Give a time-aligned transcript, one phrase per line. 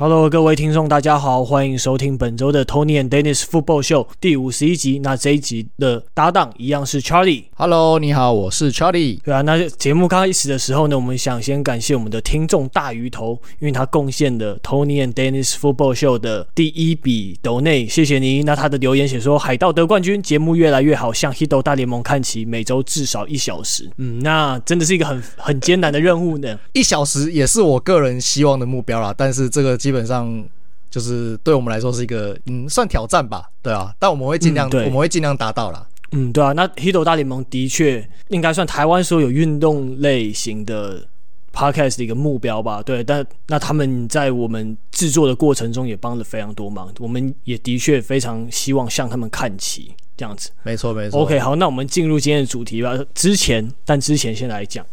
[0.00, 5.00] Hello，各位听众，大家好，欢迎收听本周的 Tony and Dennis Football Show 第五十一集。
[5.00, 7.46] 那这一集的搭档一样是 Charlie。
[7.56, 9.18] Hello，你好，我是 Charlie。
[9.24, 18.44] 对啊，那节目刚开始的时候呢，我们想先感谢我们的听众大鱼头，因为他贡献了 Tony and Dennis Football Show 的第一笔 donate，谢谢你。
[18.44, 26.56] 那他的留言写说：“海盗得冠军，节目越来越好，向 Hito 大联盟看齐，每周至少一小时。”嗯，那真的是一个很很艰难的任务呢。
[26.72, 29.76] 一小时也是我个人希望的目标啦，但是这个。
[29.88, 30.46] 基本上
[30.90, 35.88] 就是对我们来说是一个嗯，算挑战吧，对啊，但我们会尽量，嗯、我们会尽量达到啦。
[36.12, 41.08] 嗯，对啊，那 Hito 大联盟的确应该算台湾所有运动类型的
[41.54, 42.82] podcast 的一个目标吧。
[42.82, 50.50] 对，但那他们在我们制作的过程中也帮了非常多忙，我们也的确非常希望向他们看齐，这样子。
[50.64, 51.22] 没错，没错。
[51.22, 52.94] OK，好，那我们进入今天的主题吧。
[53.14, 54.84] 之前，但之前先来讲。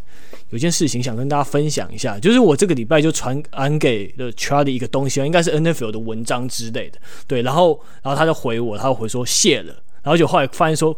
[0.56, 10.98] 有件事情想跟大家分享一下，就是我这个礼拜就传安给了 Charlie 一个东西，应该是 NFL 的文章之类的，对，然后然后他就回我，他就回说谢了，然后就后来发现说，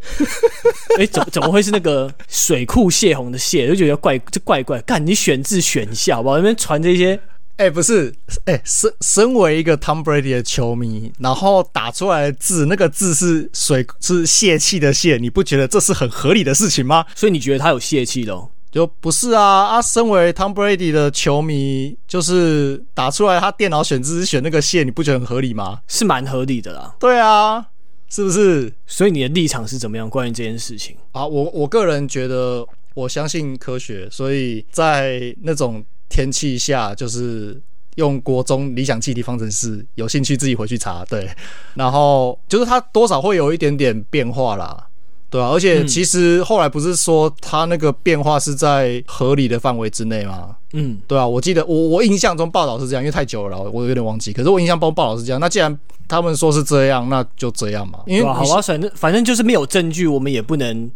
[0.99, 6.35] 哎、欸，怎怎么会是那个水库泄洪的泄，就觉得怪，这怪怪，干你选字选一下好不好？
[6.35, 7.19] 那边传这些，
[7.55, 8.13] 哎、欸，不是，
[8.45, 17.03] 哎、欸，身身为一个 Tom Brady 的球迷，然后打出来的字，那个字是水是泄气的泄，你不觉得这是很合理的事情吗？
[17.15, 18.39] 所以你觉得他有泄气的？
[18.69, 19.81] 就不是啊啊！
[19.81, 25.81] 身为 Tom Brady 的球迷，就是打出来他电脑选字是选那个线，你不觉得很合理吗？
[25.87, 26.93] 是蛮合理的啦。
[26.99, 27.65] 对啊，
[28.09, 28.71] 是不是？
[28.85, 30.09] 所以你的立场是怎么样？
[30.09, 37.59] 关于这件事情啊，我我个人觉得，我相信科学，所以在那种天气下，就是
[37.95, 41.03] 用国中理想气体方程式，有兴趣自己回去查。
[41.05, 41.29] 对，
[41.73, 44.86] 然后就是它多少会有一点点变化啦。
[45.29, 50.55] 对啊，而且其实后来不是说他那个变化是在合理的范围之内吗？
[50.73, 54.31] 嗯，对啊，我记得我我印象中报道是这样，因为太久了，我有点忘记。
[54.31, 57.99] 可是我印象中报道是这样，那既然他们说是这样，那就这样嘛。
[58.05, 60.89] 因为好啊，反正反正就是没有证据，我们也不能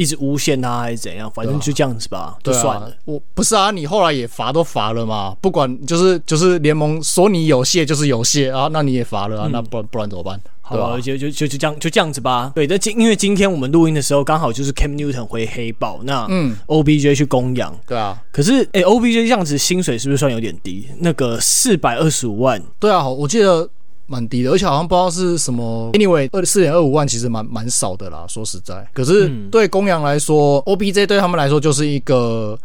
[0.00, 2.90] 一直诬陷他还是怎样，反正就这样子吧，就算了。
[3.04, 10.40] 我不是啊，你后来也罚都罚了嘛，不管就是就是联盟说你有谢就是有谢啊，那你也罚了啊，那不然不然怎么办？
[10.62, 12.50] 好吧，就就就就这样就这样子吧。
[12.54, 18.16] 对，那今因为今天我们录音的时候刚好就是 Cam Newton 回黑豹，那嗯，OBJ 去公羊，对啊。
[18.30, 20.88] 可是哎、欸、，OBJ 这样子薪水是不是算有点低？
[21.00, 23.68] 那个四百二十五万，对啊，我记得
[24.10, 25.90] 蛮低的，而且好像不知道是什么。
[25.92, 28.86] Anyway，二四点二五万其实蛮蛮少的啦，说实在。
[28.92, 32.58] 可是对公羊来说、嗯、，OBJ 对他们来说就是一个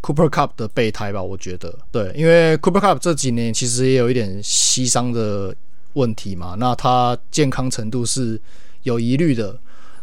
[0.00, 1.74] Cooper Kupp 的备胎吧，我觉得。
[1.90, 5.54] 对，因为 Cooper Kupp 这几年其实也有一点膝伤的。
[5.94, 8.36] 问题嘛，那他健康程度是
[8.82, 9.56] 有疑虑的。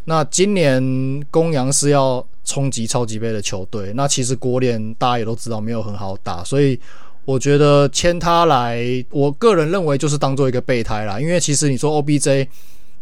[0.06, 0.82] 那今年
[1.30, 6.80] 公羊是要冲击超级杯的球队，那其实国联大家也都知道没有很好打，所以
[7.24, 11.20] 我觉得签他来，我个人认为就是当做一个备胎啦。
[11.20, 12.48] 因为其实你说 OBJ，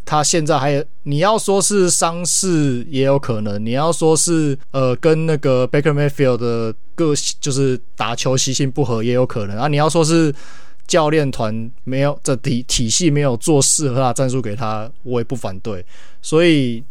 [0.04, 10.34] 他现在还有，你要说是伤势也有可能，你要说是呃跟那个 Baker Mayfield 的个就是打球习性不合也有可能啊，你要说是。
[10.86, 15.86] 教练团没有这体体系没有做适合他的战术给他，我也不反对。
[16.20, 16.82] 所以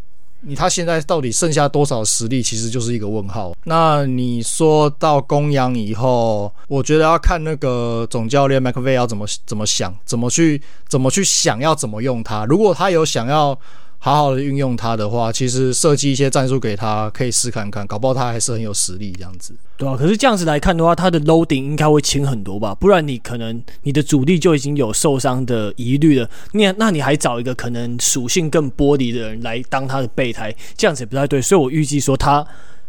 [0.41, 3.53] 你他现在到底剩下多少实力，其实就是一个问号。
[3.65, 12.45] 那你说到公羊以后，我觉得要看那个总教练麦克费要怎么怎么想，怎么去怎么去想要怎么用他。
[12.45, 13.59] 如果他有想要。
[14.01, 19.53] 好好的运用他的话，其实设计一些战术给他，可以试看看，搞不好他还是很有实力这样子。
[19.75, 22.73] 对啊，可是这样子来看的话，他的 loading 应该会轻很多吧？
[22.73, 31.41] 不然你可能你的主力就已经有受伤的疑虑了，那那你还找一个可能属性更玻璃的人来当他的备胎，这样子也不太对。
[31.41, 32.45] 所以我预计说他，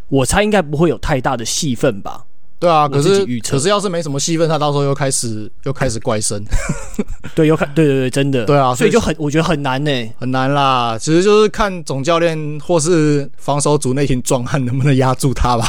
[0.08, 2.24] 我猜应该不会有太大的戏份吧。
[2.60, 6.38] 对啊，可是可是要是没什么戏份，他到时候又开始又开始怪声，
[7.34, 10.98] 对，又开对对对，真的，对啊，所以就很我觉得很难呢，很难啦。
[10.98, 15.66] 其实就是看总教练或是防守组那群壮汉能不能压住他吧。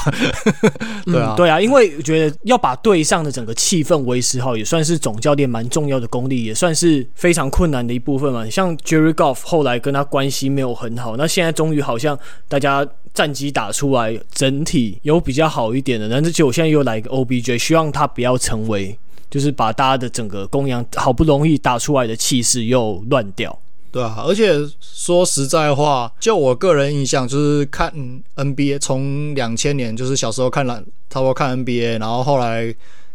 [1.07, 8.46] 对啊、嗯，对啊，因为我觉得要把队上的整个气氛维持好，也算是总教练蛮重要的功力，也算是非常困难的一部分嘛。
[8.49, 12.85] 像 Jerry Goff 后来跟他关系没有很好，那现在终于好像大家。
[13.13, 18.97] 战绩打出来，整体有比较好一点的，但是就我现在又来一个 OBJ，希望他不要成为，
[19.29, 23.58] 就是把大家的整个公羊好不容易打出来的气势又乱掉。
[23.91, 27.93] 对啊，而且说实在话，就我个人印象，就是看
[28.37, 32.73] NBA 从两千年，就是小时候看了，差不多看 NBA，然后后来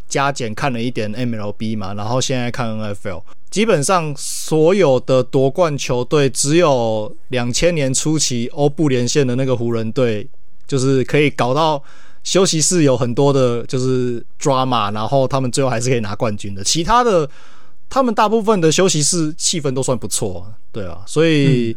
[0.08, 3.22] 加减看了一点 MLB 嘛，然后现在看 NFL。
[3.50, 10.28] 基本上所有的夺冠球队，只有两千年初期欧布连线的那个湖人队，
[10.66, 11.82] 就是可以搞到
[12.22, 16.62] 休息室有很多的，就是 drama，然后他们最后还是可以拿冠军的。
[16.62, 17.28] 其他的
[17.88, 21.74] 他们大部分的休息室气氛都算不错啊，对啊，所以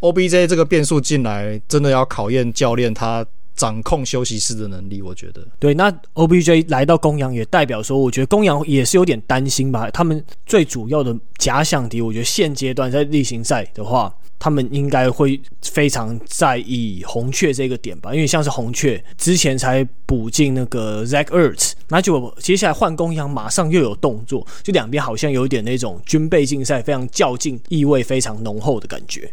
[0.00, 3.24] OBJ 这个变数进来，真的要考验教练他
[3.60, 5.46] 掌控休息室的能力，我觉得。
[5.58, 9.90] 对，那 OBJ 来到公羊也代表说，我觉得公羊也是有点担心吧。
[9.90, 14.10] 他们最主要的假想敌，我觉得现阶段在例行赛的话。
[14.42, 29.30] 他们应该会非常在意红雀这个点吧，因为像是红雀之前才补进那个 Zach Ertz，那就接下来换公羊，马上又有动作，就两边好像有点那种军备竞赛，非常较劲，意味非常浓厚的感觉。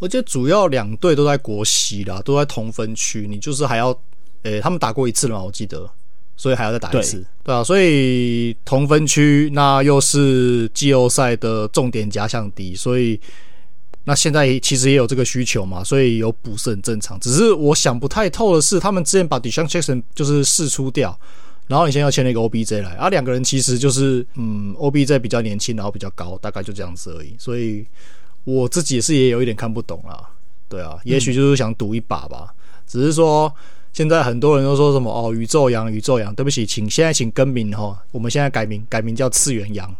[0.00, 3.90] 我觉得主要两队都在国西啦，都在同分区，你就是还要，
[4.42, 5.88] 诶、欸，他们打过一次了嘛，我记得，
[6.36, 13.20] 所以还要再打一次，对，对啊，所以同分区那又是季后赛的重点假想敌，所以。
[14.02, 17.20] 那现在其实也有这个需求嘛，所以有补是很正常。
[17.20, 21.16] 只是我想不太透的是，他们之前把 DeSean Jackson 就是试出掉，
[21.66, 27.36] 然后你现在要签了一个 OBJ 来，啊，两个人其实就是嗯，OBJ 比较年轻，然后比较高，大概就这样子而已。
[27.38, 27.86] 所以
[28.44, 30.30] 我自己也是也有一点看不懂啦。
[30.68, 32.46] 对啊，也许就是想赌一把吧。
[32.48, 32.54] 嗯、
[32.86, 33.52] 只是说
[33.92, 39.94] 现在很多人都说什么哦，宇宙羊，宇宙羊，对不起，请现在请更名哈，我们现在改名，改名叫次元羊。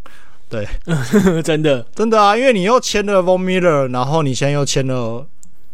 [0.49, 0.67] 对，
[1.43, 5.27] 真的真的啊，因为你又签了 Von Miller，然后你现在又签了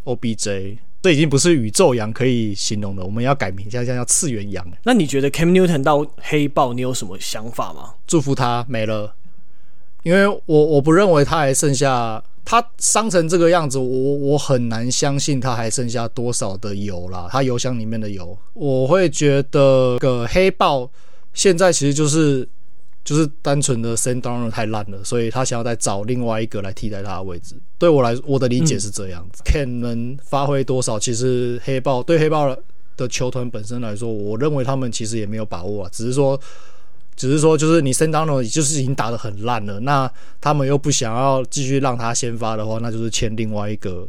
[0.04, 4.66] OBJ，这已经不是宇宙羊可以形容的，我们要改名，现在叫次元羊。
[4.84, 7.94] 那你觉得 Cam Newton 到黑豹，你有什么想法吗？
[8.06, 9.14] 祝福他没了，
[10.02, 20.90] 因为我我不认为他还剩下，他伤成这个样子，我我很难相信他还剩下多少的油啦，他油箱里面的油，我会觉得个黑豹
[21.34, 22.48] 现在其实就是。
[23.06, 27.54] 就是单纯的 Sam Darnold 太烂了，所以他想要再找另外一个来替代他的位置。
[27.78, 29.44] 对我来，我的理解是这样子。
[29.44, 30.99] Cam 能发挥多少？
[30.99, 32.52] 其实黑豹对黑豹
[32.96, 35.90] 的球团本身来说，我认为他们其实也没有把握啊。
[35.92, 36.37] 只是说，
[37.16, 40.10] 只是说，就是你 Sam Darnold 就是已经打得很烂了，那
[40.40, 44.06] 他们又不想要继续让他先发的话，那就是签另外一个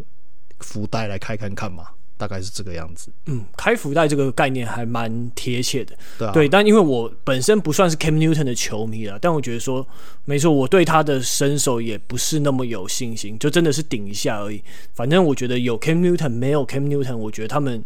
[0.60, 1.86] 福袋来开看看嘛。
[2.20, 3.12] 大概是这个样子。
[3.28, 5.96] 嗯，开福袋这个概念还蛮贴切的。
[6.18, 6.32] 对啊。
[6.32, 9.88] 对，但因为我本身不算是 Cam Newton 的球迷了，但我觉得说，
[10.26, 14.64] 没错，我对他的身手也不是那么有信心，就真的是顶一下而已。
[14.96, 17.86] 反正我觉得有 Cam Newton 没有 Cam Newton，我觉得他们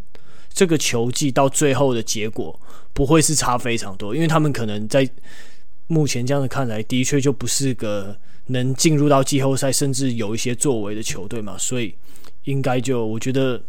[0.53, 2.59] 这个球季到最后的结果
[2.93, 5.09] 不会是差非常多，因为他们可能在
[5.87, 8.15] 目前这样子看来，的确就不是个
[8.47, 11.93] 能进入到季后赛甚至有一些作为的球队嘛，所以
[12.43, 13.61] 应该就我觉得。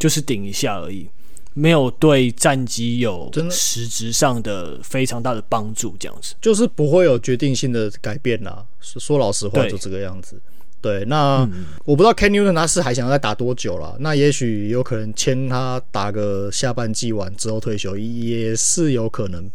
[0.00, 1.06] 就是顶一下而已，
[1.52, 8.64] 没有对战绩有实质上的非常大的帮助，这样子就是不会有决定性的改变啦。
[8.80, 10.40] 说老实话，就这个样子。
[10.80, 11.48] 对，那、
[11.84, 13.96] 我不知道 Ken Newton 他是还想要再打多久了？
[14.00, 19.50] 那也许有可能签他打个下半季完之后退休，也是有可能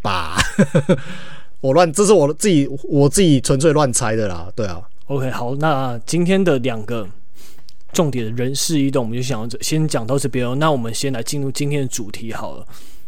[0.00, 0.36] 吧。
[1.60, 4.50] 我乱，这是我自己我自己纯粹乱猜的啦。
[4.54, 7.08] 对啊，OK，好，那今天的两个。
[7.92, 10.54] 重点人事异动，我们就想先讲到这边哦。
[10.54, 12.66] 那我们先来进入今天的主题好了。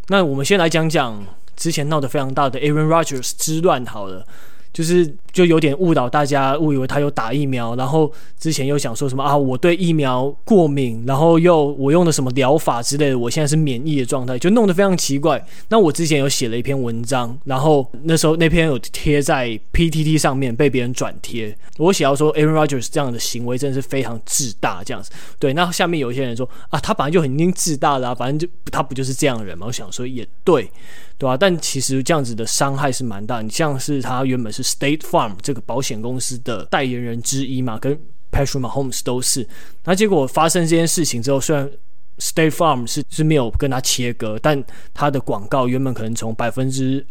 [0.09, 1.25] 那我们先来讲讲
[1.57, 4.27] 之前闹得非常大的 Aaron Rodgers 之乱好了。
[4.75, 15.43] 就是就有点误导大家，误以为他有打疫苗，然后之前又想说什么啊，我对疫苗过敏，然后又我用的什么疗法之类的，我现在是免疫的状态，就弄得非常奇怪。
[15.69, 25.13] 那我之前有写了一篇文章，然后那时候那篇有贴在 PTT 上面被别人转贴，我写到说 Aaron Rogers 这样的行为真的是非常自大，这样子。
[25.39, 29.69] 对，那下面有一些人说啊，他本来就很已经自大了啊，反正就他不就是这样的人吗？
[29.69, 30.69] 我想说也对。
[31.17, 31.37] 对吧、啊？
[31.37, 33.41] 但其实这样子的伤害是蛮大。
[33.41, 37.95] 你像是他原本是 State Farm 这个保险公司的代言人之一嘛，跟
[38.33, 39.47] Patrick Mahomes 都是。
[39.85, 41.71] 那结果发生这件事情之后，虽然
[42.19, 47.07] State Farm 是是没有跟他切割，但他的广告原本可能从百分之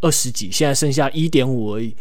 [0.00, 1.94] 二十几，现在剩下一点五而已。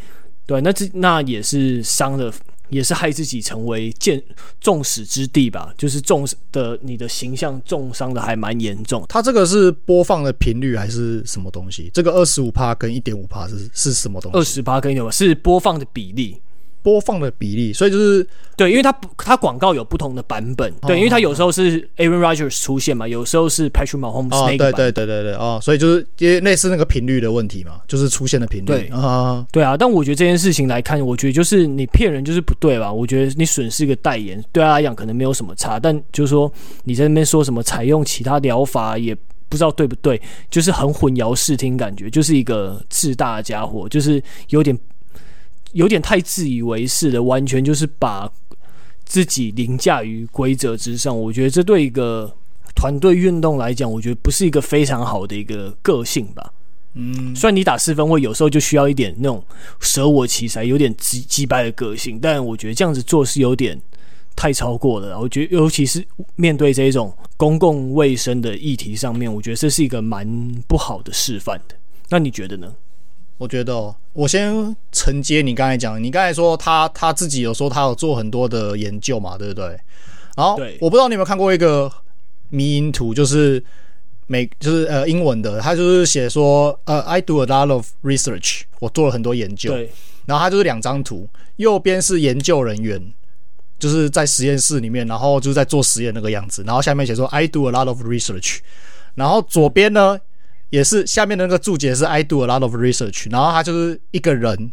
[0.48, 2.34] 对，那这那也是伤了。
[2.70, 4.22] 也是害自己成为见
[4.60, 9.06] 众矢之的吧，就是重的你的形象重伤的还蛮严重。
[9.08, 11.90] 他这个是播放的频率还是什么东西？
[11.94, 14.38] 这个二十五帕跟一点五帕是是什么东西？
[14.38, 16.42] 二十帕跟一点五是播放的比例。
[16.86, 18.26] 播放的比例，所以就是
[18.56, 24.58] 对，因为它它广告有不同的版本，哦、对，因为它有时候是 Aaron Rodgers 出现嘛，有时候是 Patrick Mahomes 那个版本。
[24.58, 28.66] 对对对对对哦，所以就是因为类似那个频率的问题嘛，就是出现的频率。
[28.66, 32.94] 对啊，对啊，但我觉得这件事情来看，我觉得就是你骗人就是不对吧？
[32.94, 36.52] 我觉得你损失一个代言，对他来讲可能没有什么差，但就是说
[36.84, 39.16] 你在那边说什么采用其他疗法，也
[39.50, 44.78] 不知道对不对，就是很混淆视听，感觉就是一个自大的家伙，就是有点。
[45.76, 48.32] 有点太自以为是了，完全就是把
[49.04, 51.18] 自己凌驾于规则之上。
[51.18, 52.34] 我觉得这对一个
[52.74, 56.54] 团队运动来讲，我觉得不是一个非常好的一个个性吧。
[56.94, 59.44] 嗯，虽然你打四分会有时候就需要一点那种
[59.82, 63.78] 舍我其谁、有点击击败的个性，但我觉得这样子做是有点
[64.34, 65.20] 太超过了。
[65.20, 66.02] 我觉得，尤其是
[66.38, 70.26] 面对这种公共卫生的议题上面，我觉得这是一个蛮
[70.70, 71.76] 不好的示范的。
[72.08, 72.74] 那你觉得呢？
[73.38, 79.68] 我觉得、哦，我先承接你刚才讲，你刚才说他他自己有说他有做很多的研究嘛，对不对？
[80.36, 81.92] 然后我不知道你有没有看过一个
[82.50, 83.64] 迷因图，就是。
[84.28, 89.72] 美就是呃英文的，他就是写说呃 I do a lot of research，我做了很多研究。
[89.72, 89.92] 对。
[90.26, 93.00] 然后他就是两张图，右边是研究人员，
[93.78, 96.64] 就是在实验室里面，然后就是在做实验那个样子。
[96.66, 98.62] 然后下面写说 I do a lot of research。
[99.14, 100.20] 然后左边呢
[100.70, 103.32] 也是下面的那个注解是 I do a lot of research。
[103.32, 104.72] 然后他就是一个人，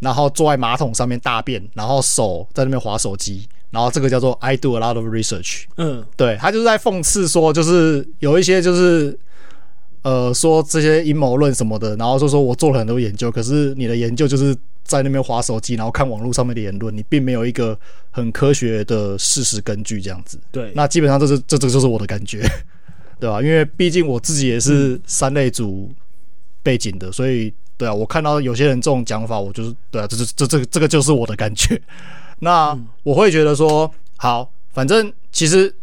[0.00, 3.48] 然后坐在马桶上面大便，然后手在那边划手机。
[3.70, 5.64] 然后这个叫做 I do a lot of research。
[5.78, 9.18] 嗯，对，他就是在讽刺说，就是有一些就是
[10.02, 17.76] 呃说这些阴谋论什么的，然后就说我做了很多研究，可是你的研究就是在那边划手机，然后看网络上面的言论，你并没有一个
[18.12, 20.38] 很科学的事实根据这样子。
[20.52, 22.48] 对，那基本上这是这这就是我的感觉，
[23.20, 23.40] 对吧？
[23.40, 25.90] 因为毕竟我自己也是三类组
[26.62, 31.80] 背景的，所以对啊，我看到有些人这种讲法，我就是对啊，这这这这个这个就是我的感觉。
[32.40, 35.74] 那我会觉得说，好，反正其实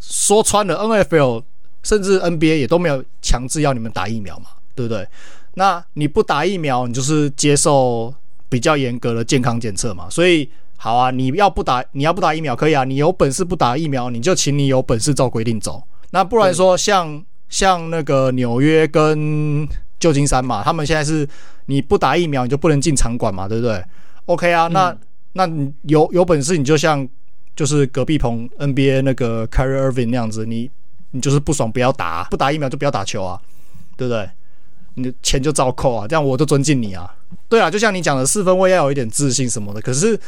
[0.00, 1.42] 说穿了，NFL
[1.82, 5.06] 甚至 NBA 也都没有强制要你们打疫苗嘛，对不对？
[5.54, 8.14] 那你不打疫苗，你就是接受
[8.48, 10.08] 比较严格的健康检测嘛。
[10.08, 15.82] 所以，好啊，你要不打，你要不打疫苗可以啊，你有本事不打疫苗，你就请你有本事照规定走。
[16.10, 17.06] 那不然说像，
[17.48, 21.28] 像像那个纽约跟旧金山嘛，他们现在是
[21.66, 23.82] 你不打疫苗，你就不能进场馆嘛，对不对
[24.26, 24.96] ？OK 啊，那。
[25.32, 27.08] 那你有有本事，你就像
[27.54, 30.68] 就是隔壁棚 NBA 那个 Kyrie Irving 那样子，你
[31.12, 33.40] 你就是不爽不要打啊，不打疫苗就不要打球啊，
[33.96, 34.28] 对不对？
[34.94, 37.14] 你的钱就照扣啊，这样我都尊敬你啊。
[37.48, 39.80] 对啊，就像你讲的四分卫要有一点自信什么的。
[39.80, 40.18] 可是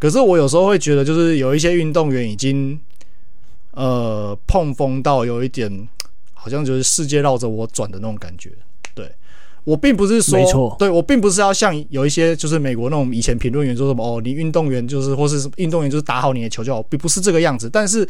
[0.00, 2.76] 可是我有时候会觉得，就是有一些运动员已经
[3.72, 5.88] 呃碰风到有一点，
[6.32, 8.50] 好像就是世界绕着我转的那种感觉。
[8.94, 9.10] 对
[9.64, 17.70] 我并不是说，没错，对我并不是要像有一些就是美国那种以前评论员说什么哦，你运动员就是或是运动员就是打好你的球就好，并不是这个样子。
[17.70, 18.06] 但是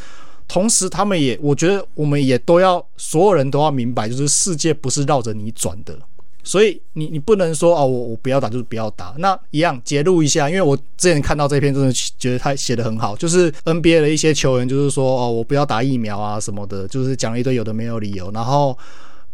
[0.49, 5.97] 同时，他们也我觉得我们也都要所有人都要明白，就是世界不是绕着你转的。
[6.43, 9.15] 所以你你不能说哦，我我不要打就是不要打。
[9.19, 18.31] 那一样揭露一下，因为我之前看到这篇真的觉得他写的很好，就是 NBA 的一些球员就是说哦，我不要打疫苗啊什么的，就是讲了一堆有的没有理由。
[18.33, 18.79] 然后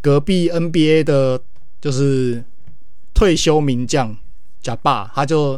[0.00, 1.41] 隔壁 NBA 的。
[1.81, 2.43] 就是
[3.15, 4.12] 退休名将
[4.61, 5.57] 贾巴，他就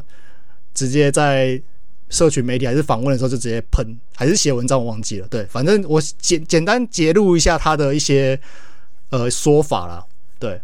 [0.74, 1.58] 直接在
[2.10, 5.26] 社群媒体还是访问的时候就直接喷，还是写文章我忘记了。
[5.30, 8.38] 对，反正我简简单揭露一下他的一些
[9.08, 10.04] 呃说法啦。
[10.38, 10.60] 对，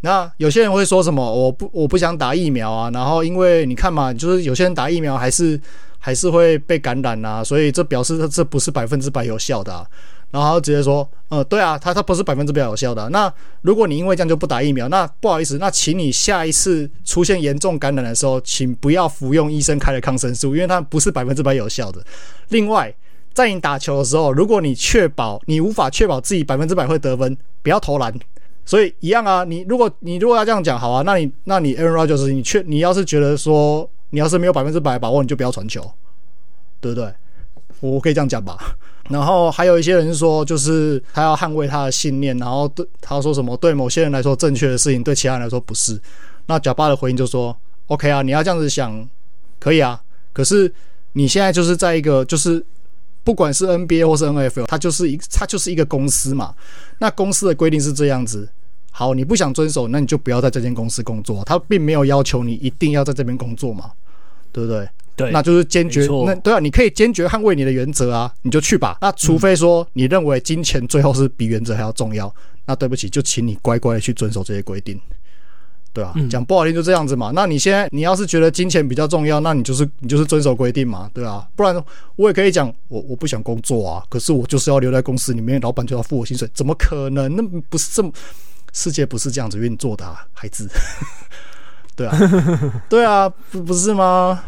[0.00, 1.20] 那有些人会说什么？
[1.20, 5.60] 我不我不想打疫苗啊，然后因为你看嘛，就是有些人打疫苗还是
[5.98, 9.86] 还是会被感染啊，所以这表示这这不是百分之百有效的。
[10.30, 13.08] 然后直接说，呃，对啊，他他不是百分之百有效的。
[13.08, 22.04] 那如果你因为这样就不打疫苗，那不好意思，那请你下一次出现严重感染的时候，请不要服用医生开的抗生素，因为它不是百分之百有效的。
[22.50, 22.94] 另外，
[23.32, 28.12] 在你打球的时候，如果你确保你无法确保自己百分之百会得分，不要投篮。
[28.68, 35.80] 所以一样啊，你如果你如果要这样讲，好啊，那你那你 Aaron Rodgers，你确你要是觉得说你要是没有百分之百把握，你就不要传球，
[36.78, 37.10] 对不对？
[37.80, 38.76] 我可以这样讲吧。
[39.08, 45.98] 然后还有一些人说，就是他要捍卫他的信念，然后对他说什么，对某些人来说正确的事情，对其他人来说不是。
[46.44, 47.56] 那贾巴的回应就说
[47.86, 49.08] ：“OK 啊，你要这样子想，
[49.58, 49.98] 可以啊。
[50.34, 50.70] 可是
[51.14, 52.62] 你现在就是在一个，就是
[53.24, 56.54] 不管是 NBA 或是 NFL，它就是一，它就是一个公司嘛。
[56.98, 58.46] 那公司的规定是这样子。
[58.98, 61.44] 好，你不想遵守，那你就不要在这间公司工作。
[61.44, 63.92] 他并没有要求你一定要在这边工作嘛，
[64.50, 66.04] 对不对？”对，那就是坚决。
[66.26, 68.98] 那对啊，你可以坚决捍卫你的原则啊，你就去吧。
[69.00, 72.32] 那除非说你认为金钱最后是比原则还要重要，
[72.66, 75.00] 那对不起，就请你乖乖的去遵守这些规定，
[75.92, 77.30] 对啊，讲不好听就这样子嘛。
[77.32, 81.46] 那你现在你要是觉得金钱比较重要，那你就是你就是遵守规定嘛，对啊。
[81.54, 81.84] 不然
[82.16, 87.34] 我也可以讲，我我不想工作啊，可是我就是要留在公司里面，老板就要付我薪水，怎么可能？
[87.34, 88.12] 那不是这么，
[88.72, 90.68] 世界不是这样子运作的啊，孩子。
[91.96, 92.16] 对啊，
[92.88, 94.44] 对啊，不不是吗？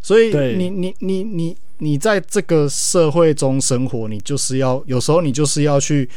[0.00, 6.08] 所以你你你你你在这个社会中生活，你就是要有时候你就是要去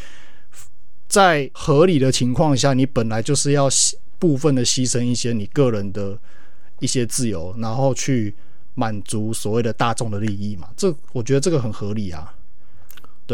[1.10, 3.68] 在合理的情况下，你本来就是要
[4.18, 6.18] 部分的牺牲一些你个人的
[6.80, 8.34] 一些自由，然后去
[8.74, 10.70] 满足所谓的大众的利益嘛。
[10.78, 12.34] 这我觉得这个很合理啊。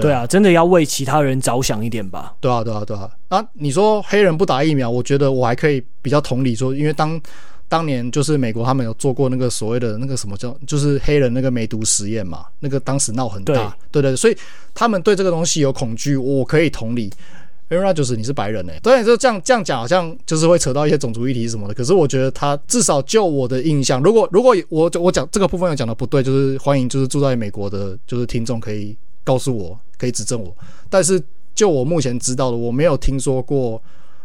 [0.02, 2.34] 对啊，真的要为其他人着想一点吧。
[2.40, 3.10] 对啊，对啊，对啊。
[3.28, 7.22] 啊，你说黑人不打疫苗，我觉得我还可以比较同理说，因为当
[7.68, 13.54] 当年就是美国他们有做过那个所谓的那个什么叫，就是黑人那个梅毒实验嘛，那个当时闹很大，
[13.92, 14.38] 对，对对，所以
[14.74, 17.12] 他们对这个东西有恐惧，我可以同理。
[17.72, 21.74] 因为那就是你是白人哎、欸，对，就这样这样讲，好像就是会扯到一些种族议题什么的。
[21.74, 28.96] 可是我觉得他至少就我的印象，如果如果我我讲这个部分有讲的不对，就是欢迎就是住在美国的，就是听众可以。
[29.24, 30.56] 告诉我，可以指正我，
[30.90, 31.22] 但是
[31.56, 33.82] 就我目前知道的，我没有听说过，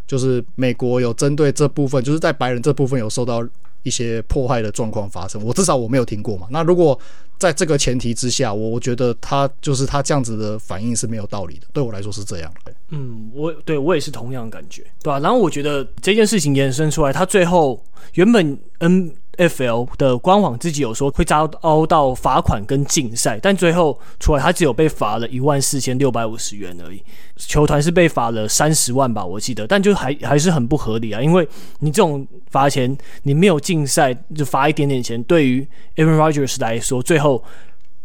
[0.06, 3.46] 就是美国有针对这部分，就是在白人这部分有受到
[3.82, 5.42] 一些迫害的状况发生。
[5.44, 6.48] 我至少我没有听过嘛。
[6.50, 6.98] 那如果
[7.38, 11.66] 在这个前提之下，我觉得他就是他这样子的反应是没有道理的。
[11.72, 12.52] 对我来说是这样。
[12.88, 15.18] 嗯，我对我也是同样的感觉，对吧、啊？
[15.20, 17.82] 然后我觉得这件事情延伸出来，他最后
[18.14, 19.12] 原本嗯。
[19.38, 27.00] FL 的官网自己有说会遭遭到罚款跟禁赛，但最后出来他只有被罚了一万四千六百五十元而已。
[27.36, 35.64] 球团是被罚了三十万吧，我记得，但就还还是很不合理啊，因为你这种罚钱，你没有禁赛就罚一点点钱，对于
[35.94, 37.44] Aaron Rodgers 来说，最后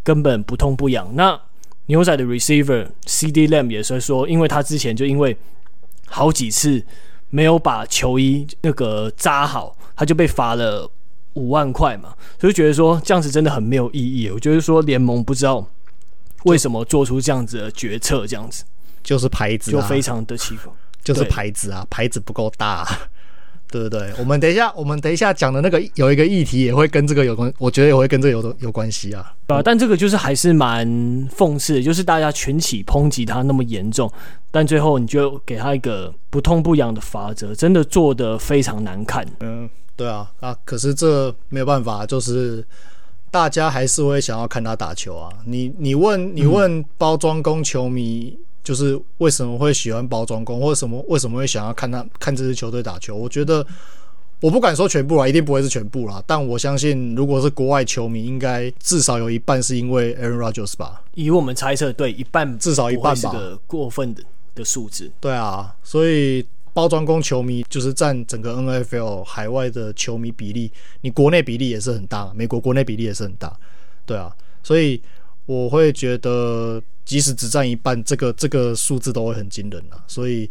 [0.04, 1.10] 根本不痛不痒。
[1.16, 1.40] 那
[1.88, 3.48] 牛仔的 receiver C.D.
[3.48, 5.36] Lamb 也是说，因为他之前就因为
[6.06, 6.86] 好几次
[7.32, 10.88] 没有把球衣那个扎好，他就被罚了。
[11.34, 14.30] 五万块嘛，所以觉得说这样子真的很没有意义。
[14.30, 15.68] 我觉得说联盟不知道
[16.44, 18.64] 为什么做出这样子的决策，这样子
[19.02, 20.70] 就是牌子、啊、就非常的欺负，
[21.04, 22.88] 就是牌子啊，牌子不够大、啊，
[23.72, 24.14] 对不对？
[24.20, 29.34] 我们等一下，我们等一下讲的那个有一个议题也会跟这个有关，我觉得也会跟这个有有关系啊。
[29.48, 30.88] 啊，但这个就是还是蛮
[31.30, 34.12] 讽刺的，就是大家群起抨击他那么严重，
[34.52, 39.26] 但最后你就给他一个不痛不痒的法则，真的做得非常难看。
[39.40, 39.70] 嗯。
[39.96, 42.66] 对啊，啊，可是这没有办法，就是
[43.30, 45.30] 大家还是会想要看他打球啊。
[45.46, 53.16] 你你问你问包装工球迷，就是为什么会喜欢包装工，或者什么为什么会想要看他看这支球队打球？
[53.16, 53.66] 我觉得
[54.42, 56.24] 我不敢说全部啊，一定不会是全部啦。
[56.26, 61.04] 但我相信，如果是国外球迷，应该至少有一半是因为 Aaron Rodgers 吧。
[61.14, 63.32] 以我们猜测，对，一半至少一半吧。
[63.68, 64.24] 过分的
[64.56, 65.12] 的数字。
[65.20, 66.44] 对啊，所以。
[66.74, 73.56] 包装工球迷就是占整个 NFL 海外的球迷比例，你国内比例也是很大，美国国内比例也是很大，
[74.06, 75.02] 对啊，所以
[75.46, 80.02] 我会觉得，即使只占一半，这个这个数字都会很惊人啊。
[80.08, 80.50] 所以，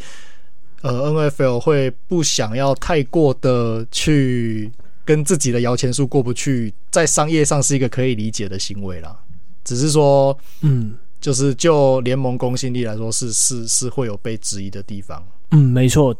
[0.83, 4.71] 呃，NFL 会不想要太过的去
[5.05, 9.19] 跟自己的摇钱树过不去，在商业上是一个可以理解的行为啦。
[9.65, 15.25] 只是说，嗯，就是就联盟公信力来说是，是是会有被质疑的地方。
[15.53, 16.15] 嗯，没错，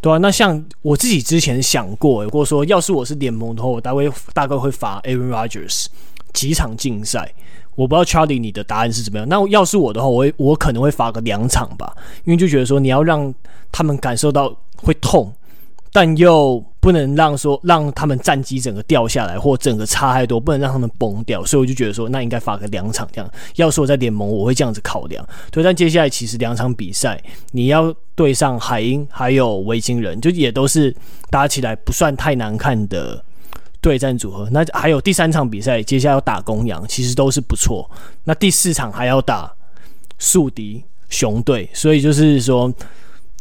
[0.00, 0.18] 对啊。
[0.18, 4.00] 那像我自己之前想过，如果说要是我是联盟的话，我大概
[4.34, 5.86] 大概会罚 Aaron Rodgers
[6.34, 7.32] 几场禁赛。
[7.74, 9.26] 我不知道 Charlie 你的答案是怎么样。
[9.26, 13.34] 那要是我的话，我会我可能会罚个两场吧，因为就觉得说你要让
[13.72, 15.32] 他们感受到会痛。
[15.94, 23.30] 但又不能让说让他们战绩整个掉下来，或整个差太多，不能让他们崩掉，所以我就觉得说，那应该罚个两场这样。
[23.56, 25.22] 要是我在联盟，我会这样子考量。
[25.50, 30.96] 对，但接下来其实两场比赛，你要对上海鹰还有维京人，就也都是
[31.28, 33.22] 打起来不算太难看的
[33.82, 34.48] 对战组合。
[34.50, 37.88] 那还有第三场比赛，接下来要打公羊，其实都是不错。
[38.24, 39.52] 那第四场还要打
[40.18, 42.72] 宿敌熊队，所以就是说。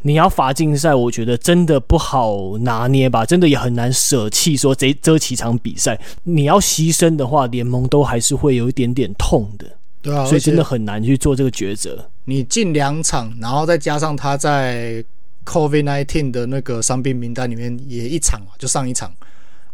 [0.04, 9.66] 你要罚禁赛，我觉得真的不好拿捏吧，真的也很难舍弃说这这几场比赛，你要牺牲的话，联盟都还是会有一点点痛的，
[10.02, 12.10] 对啊，所以真的很难去做这个抉择。
[12.26, 15.04] 你进两场，然后再加上他在
[15.46, 19.14] COVID-19 的那个伤病名单里面也一场嘛，就上一场，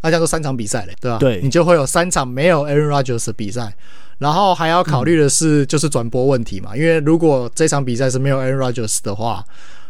[0.02, 1.20] 那叫做三场比赛嘞，对吧、啊？
[1.20, 3.74] 对，你就会有三场没有 Aaron Rodgers 的比赛，
[4.18, 9.46] 然后还要考虑的是就是转播问题嘛，嗯、因为如果这场比赛是没有 Aaron Rodgers 的话。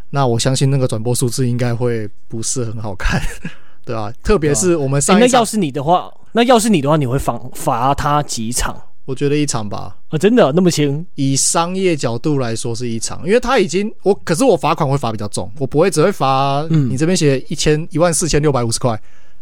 [0.10, 3.22] 那我相信那个转播数字应该会不是很好看，
[3.86, 4.14] 对吧、啊？
[4.24, 8.76] 特别是我们上一、欸、那要是你的话，那要是你的话，你会罚罚他几场？
[9.06, 9.96] 我觉得一场吧。
[10.10, 11.06] 啊，真的那么轻？
[11.16, 16.66] 以商业角度来说是一场，因为他已经我，可是我罚款会罚比较重，我不会只会罚。
[16.70, 19.00] 嗯，你这边写一千一万四千六百五十块，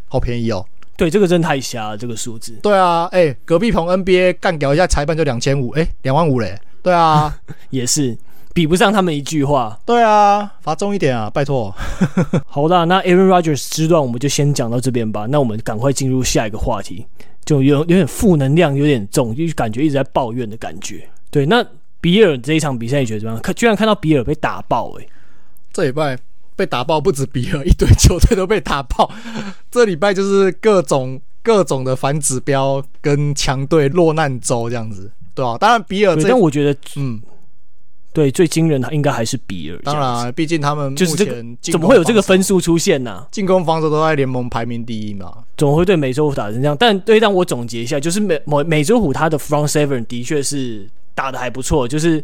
[0.08, 0.64] 好便宜哦。
[0.98, 2.54] 对，这个真的太瞎了，这个数字。
[2.62, 6.60] 对啊，哎、欸，隔壁棚 NBA 干掉一下裁判就两千五，哎，两万五嘞。
[6.82, 7.36] 对啊，
[7.72, 8.18] 也是。
[8.56, 9.78] 比不上他们一句话。
[9.86, 11.76] 对啊，罚重一点啊，拜托。
[12.48, 15.26] 好的，那 Aaron Rodgers 之段我们就先讲到这边吧。
[15.30, 17.06] 那我们赶快进入下一个话题，
[17.44, 21.06] 就有有点负能量，有点重，就感觉一直在抱怨的感觉。
[21.30, 21.66] 对，那
[22.00, 23.42] 比尔这一场比赛你觉得怎么样？
[23.42, 25.08] 看，居然看到比尔被打爆、欸，哎，
[25.74, 26.18] 这礼拜
[26.56, 29.12] 被打爆不止比尔，一堆球队都被打爆。
[29.70, 37.22] 这礼拜就是各种各种的反指标跟强队落难周这样子，对啊，当然比尔这，但我觉得，嗯。
[38.16, 39.78] 对，最惊人的应该还是比尔。
[39.84, 43.28] 当然，毕竟他们就是这个，怎么会有这个分数出现呢、啊？
[43.30, 45.44] 进攻防守都在联盟排名第一嘛？
[45.58, 46.78] 怎么会对美洲虎打成这样？
[46.80, 52.24] 但对，但我总结一下，就是美美美洲虎他的 front seven 的确是打的还不错，就是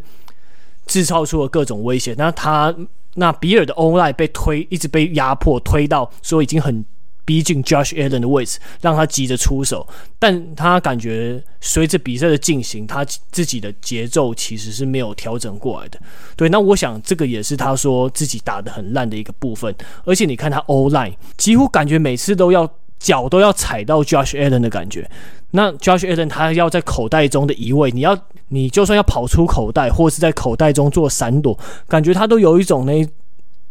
[0.86, 2.14] 制造出了各种威胁。
[2.16, 2.74] 那他
[3.14, 6.82] 那比尔的 O-line 被推，一直被压迫，推到说已经很。
[7.24, 9.86] 逼近 Josh Allen 的位置，让他急着出手，
[10.18, 16.00] 但他感觉随着比赛的进行，他自己的节奏其实是没有调整过来的。
[16.36, 19.74] 对，那我想这个也是他说自己打得很烂的一个部分。
[20.04, 25.08] 而且你看他 O-line，几乎感觉每次都要脚都要踩到 Josh Allen 的感觉。
[25.52, 33.06] 那 Josh Allen 他要在口袋中的移位，你要你就算要跑出口袋，或是在口袋中做闪躲，感觉他都有一种那。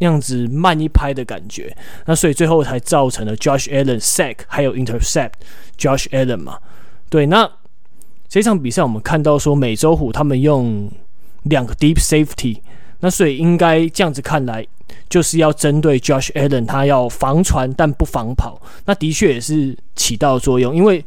[0.01, 5.33] 那样子慢一拍的感觉，那所以最后才造成了 Josh Allen sack 还有 intercept
[5.77, 6.57] Josh Allen 嘛。
[7.07, 7.47] 对，那
[8.27, 10.91] 这场比赛我们看到说美洲虎他们用
[11.43, 12.57] 两个 deep safety，
[13.01, 14.65] 那所以应该这样子看来
[15.07, 18.59] 就是要针对 Josh Allen，他要防传但不防跑。
[18.85, 21.05] 那的确也是起到作用，因为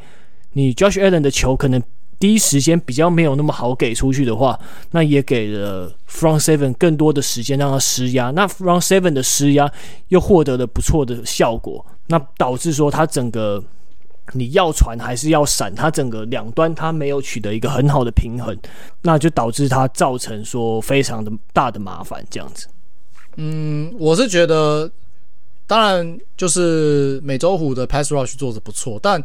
[0.53, 1.83] 你 Josh Allen 的球可能。
[2.19, 4.59] 第一时间比较没有那么好给出去的话，
[4.93, 8.31] 那也给了 Front Seven 更多的时间让他施压。
[8.31, 9.71] 那 Front Seven 的施压
[10.09, 13.63] 又获得了不错的效果，那导致说他整个
[14.33, 18.57] 你要传还是要闪，他整个两端他没有取得一个很好的平衡，
[19.03, 22.67] 那就导致他造成说非常的大的麻烦这样子。
[23.37, 24.91] 嗯，我是觉得，
[25.67, 29.23] 当然就是美洲虎的 Pass Rush 做得不错，但。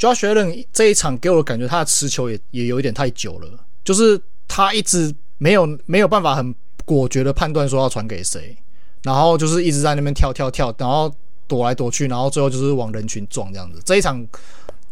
[0.00, 3.48] Josh Allen 这一场给我的感觉，他的持球也也有一点太久了，
[3.84, 6.54] 就是他一直没有没有办法很
[6.86, 8.56] 果决的判断说要传给谁，
[9.02, 11.14] 然后就是一直在那边跳跳跳，然后
[11.46, 13.78] 躲来躲去，然后最后就是往人群撞这样子。
[13.84, 14.26] 这一场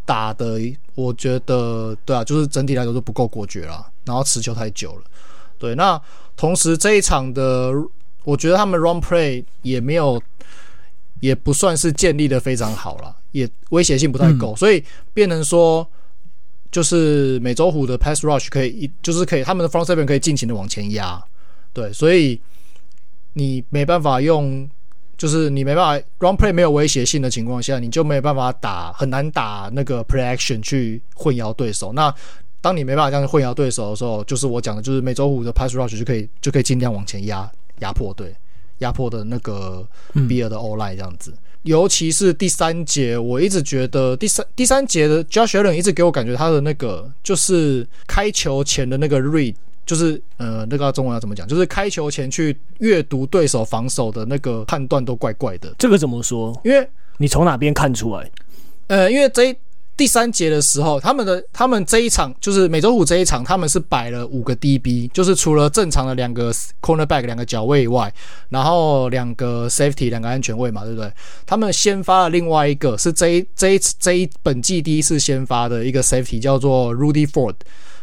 [0.04, 0.60] 打的，
[0.94, 5.02] 我觉得对啊，就是整体来说都不够果决啦，然后持球太久了。
[5.58, 5.98] 对，那
[6.36, 7.72] 同时这一场的，
[8.24, 10.22] 我觉得他们 Run Play 也没有。
[11.20, 15.86] 也不算是建立的非常好了，也威胁性不太够，嗯、所以变成说，
[16.70, 21.22] 就是美洲虎的 pass rush 可以一就是可以他们的 front seven 可以尽情的往前压，
[21.72, 22.40] 对，所以
[23.34, 24.68] 你没办法用，
[25.16, 31.92] 就是你没办法 run play 没有威胁性的情况下，你就没办法打很难打那个 play action 去混淆对手。
[31.92, 32.12] 那
[32.60, 38.34] 当你没办法这样混淆对手的时候，就是我讲的，就是美洲虎的 pass rush 就可以就可以尽量往前压压迫对。
[38.78, 39.86] 压迫的那个
[40.28, 55.74] 比尔的 O-line 这样子，嗯、尤其是第三节，我一直觉得第三第三节的 Josh Allen 一直给我感觉他的那个就是开球前的那个 read，就是呃那个中文要怎么讲，就是开球前去阅读对手防守的那个判断都怪怪的。
[55.78, 56.58] 这个怎么说？
[56.64, 56.88] 因为
[57.18, 58.30] 你从哪边看出来？
[58.88, 59.56] 呃，因为这。
[59.98, 68.10] 第三节的时候，他们的他们这一场就是美洲虎这一场，他们是摆了五个 DB，就是除了正常的两个 cornerback 两个角位以外，
[68.50, 71.12] 然后两个 safety 两个安全位嘛，对不对？
[71.44, 77.56] 他们先发了另外一个是这一这一这一本季第一次先发的一个 safety 叫做 Rudy Ford，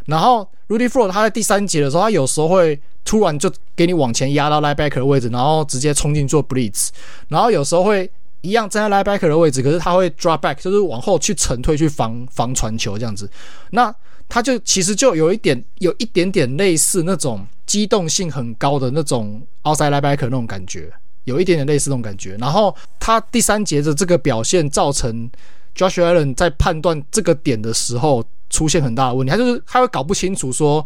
[0.08, 6.90] 然后 Rudy Ford 他在第三节的时候，他有时候会突然就给你往前压到 linebacker 的位置，然后直接冲进做 blitz，
[7.30, 8.12] 然后有时候会。
[8.46, 13.30] 一样站在 linebacker 的位置，可是他会 drop back，就是往后去沉退去防防传球这样子。
[13.72, 13.94] 那
[14.30, 20.92] 他就其实就有一点有一点点类似那种机动性很高的那种 outside linebacker 那种感觉，
[21.24, 22.38] 有一点点类似那种感觉。
[22.40, 25.30] 然后他第三节的这个表现造成
[25.76, 30.86] Josh Allen 在判断这个点的时候出现很大的问题，他就是他会搞不清楚说。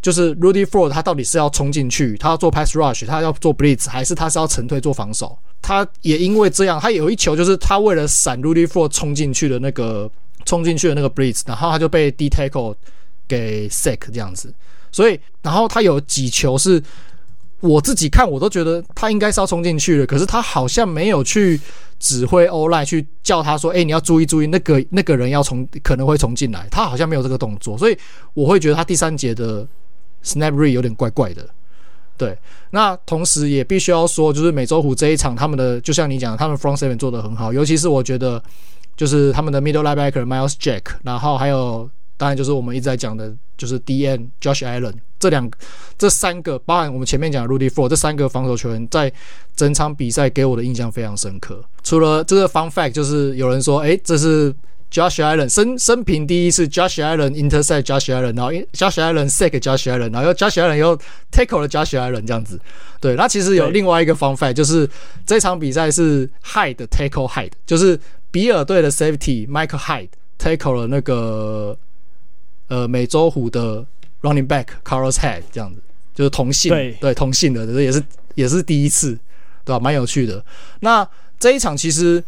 [0.00, 5.36] 就是 Rudy Ford，他到底是要冲进去，他要做 pass rush，他要做 blitz，还是他是要沉退做防守？
[5.60, 10.08] 他也因为这样，他有一球就是他为了闪 Rudy Ford 冲进去的那个
[10.44, 12.76] 冲进去的那个 blitz，然后他就被 D tackle
[13.26, 14.54] 给 sack 这样子。
[14.92, 16.80] 所以，然后他有几球是
[17.58, 21.60] 我自己看我都觉得他应该是要冲进去的，可是他好像没有去
[21.98, 27.98] 指挥 O-line 去叫他说：“哎，你要注意注意，那个那个人要冲，可能会冲进来。”他好像没有这个动作，所以
[28.32, 29.66] 我会觉得他第三节的。
[30.24, 31.48] Snapre 有点怪怪的，
[32.16, 32.36] 对。
[32.70, 38.42] 那同时也必须要说，就是美洲虎这一场，他们的就像你讲，他们 front seven 做得很好，尤其是我觉得，
[38.96, 45.50] 就是他们的 middle linebacker Myles Jack，然后还有当然就是我们一直在讲的，就是 DN Josh Allen 这两
[45.96, 49.10] 这三个，包含我们前面讲的 Rudy Ford 这三个防守球员，在
[49.56, 51.64] 整场比赛给我的印象非常深刻。
[51.82, 54.54] 除了这个 fun fact，就是有人说，哎，这是。
[54.90, 60.96] Josh Allen 生生平第一次，Josh Allen intercept Josh Allen，然后 Josh Allen sack Josh Allen，然后又 Josh Allen 又
[61.32, 62.60] tackle 了 Josh Allen 这样子。
[63.00, 64.88] 对，那其实有另外一个 fun fact，就是
[65.26, 67.98] 这场比赛是 Hyde tackle Hyde，就是
[68.30, 71.76] 比尔队的 safety Michael Hyde tackle 了那个
[72.68, 73.84] 呃美洲虎的
[74.22, 75.80] running back Carlos Hyde 这样子。
[76.14, 78.02] 就是同性，对对同性的，这也是
[78.34, 79.16] 也是第一次，
[79.64, 79.78] 对吧？
[79.78, 80.44] 蛮有趣的。
[80.80, 82.20] 那这一场其实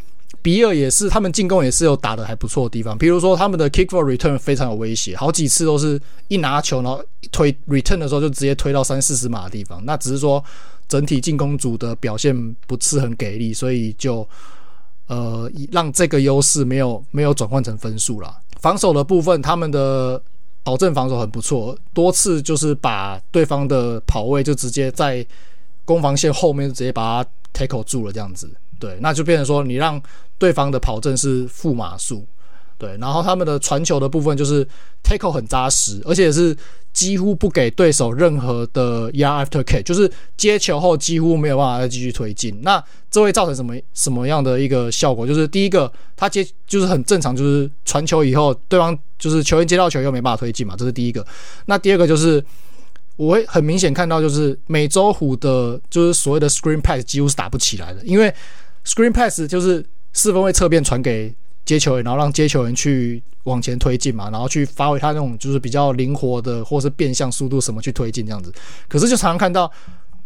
[0.42, 9.85] 比尔也是他们进攻也是有打得还不错的地方，比如说他们的 kick for return 非常有威胁，好几次都是一拿球然后推 return 的时候就直接推到三四十码的地方。
[9.85, 10.42] 那只是说
[10.88, 12.35] 整体进攻组的表现
[12.66, 14.26] 不是很给力，所以就
[15.07, 18.37] 呃让这个优势没有没有转换成分数了。
[18.61, 20.22] 防守的部分，他们的。
[20.62, 25.26] 保证防守很不错，多次就是把对方的跑位就直接在
[25.87, 28.46] 攻防线后面直接把它 tackle 住了，这样子，
[28.81, 30.03] 对，那就变成说你让
[30.38, 32.27] 对方的跑阵是负码数，
[32.77, 34.66] 对，然后他们的传球的部分就是
[35.05, 36.57] tackle 很扎实，而且是。
[36.93, 42.62] 几乎不给对手任何的 yard after catch，就是接球后几乎没有办法再继续推进。
[42.62, 45.25] 那这会造成什么什么样的一个效果？
[45.25, 51.25] 就是第一个，他接就是很正常，就是传球以后，对方就是球员接到球又没办法推进嘛，这是第一个。
[51.66, 52.45] 那第二个就是
[53.14, 58.35] 我会很明显看到，就是美洲虎的，就是所谓的 screen pass 几乎是打不起来的，因为
[58.85, 61.35] screen pass 就是四分卫侧边传给。
[61.66, 68.53] 接球员，然后让接球员去往前推进嘛，然后去发挥他那种就是比较灵活的，或是变向速度什么去推进这样子。
[68.88, 69.71] 可是就常常看到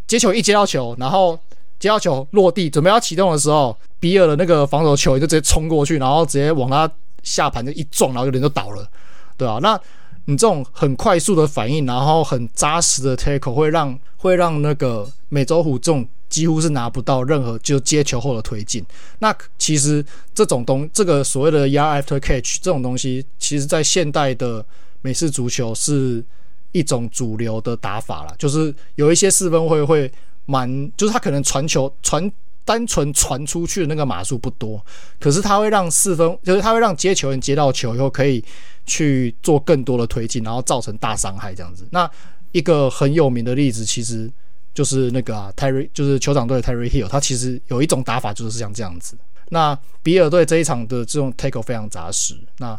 [0.07, 1.39] 接球一接到球，然后
[1.79, 6.91] 接到球落地准备要启动的时候，比尔的那个防守球员就直接冲过去，然后直接往他
[7.23, 8.89] 下盘就一撞，然后人就倒了，
[9.37, 9.79] 对啊，那
[10.25, 16.07] 你这种很快速的反应，然后很扎实的 tackle 会让会让那个美洲虎这种。
[16.35, 18.85] 几乎是拿不到任何就接球后的推进。
[19.21, 24.67] 那其实这种东，这个所谓的 yard after catch 这种东西，其实在现代的
[25.01, 26.25] 美式足球是
[26.73, 28.35] 一种主流的打法了。
[28.37, 30.11] 就是有一些四分卫会
[30.47, 32.29] 蛮，就是他可能传球传
[32.65, 34.85] 单纯传出去的那个码数不多，
[35.21, 38.45] 可是他会让四分，就是他会让接球员接到球以后可以
[38.85, 41.87] 去做更多的推进，然后造成大伤害这样子。
[41.93, 42.11] 那
[42.51, 44.29] 一个很有名的例子，其实。
[44.75, 49.17] 就是那个啊，Terry，就是酋长队的 Terry Hill，他其实有一种打法，就是像这样子。
[49.51, 52.79] 那比尔队这一场的这种 tackle 非常扎实，那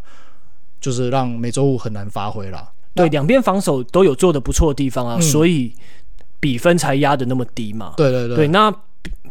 [0.81, 2.69] 就是让美洲虎很难发挥了。
[2.93, 5.73] 对，两边防守都有做的不错的地方啊，嗯、所以
[6.39, 7.93] 比分才压的那么低嘛。
[7.95, 8.35] 对对对。
[8.35, 8.73] 对，那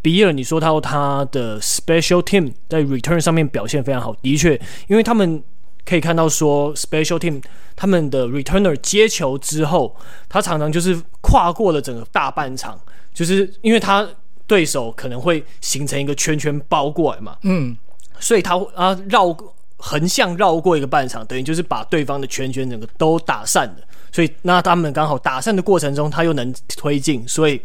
[0.01, 5.43] 比尔，你说他他的 special team 在 return 上面表现非常好，的确，因为他们。
[5.85, 7.43] 可以看到，说 special team
[7.77, 9.95] 他们的 returner 接球之后，
[10.29, 12.79] 他常常就是跨过了整个大半场，
[13.13, 14.09] 就是因为他
[14.47, 17.77] 对手可能会形成一个圈圈包过来嘛，嗯，
[18.19, 19.37] 所以他啊绕
[19.77, 23.77] 横向绕过一个半场，等于就是把对方的圈圈整个都打散了，
[24.11, 27.61] 所以那他们刚好打散的过程中，他又能推进，所以。